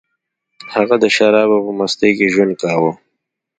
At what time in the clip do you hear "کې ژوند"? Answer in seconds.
2.17-2.53